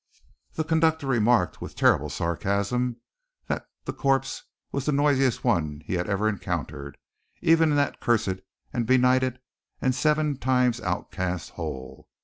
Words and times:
The 0.53 0.63
conductor 0.63 1.05
remarked, 1.05 1.61
with 1.61 1.75
terrible 1.75 2.09
sarcasm, 2.09 2.95
that 3.45 3.67
the 3.85 3.93
corpse 3.93 4.41
was 4.71 4.87
the 4.87 4.91
noisiest 4.91 5.43
one 5.43 5.83
he 5.85 5.95
ever 5.95 6.25
had 6.25 6.33
encountered, 6.33 6.97
even 7.39 7.69
in 7.69 7.75
that 7.75 7.99
cursed 7.99 8.39
and 8.73 8.87
benighted 8.87 9.39
and 9.79 9.93
seven 9.93 10.37
times 10.37 10.81
outcast 10.81 11.51
hole. 11.51 12.09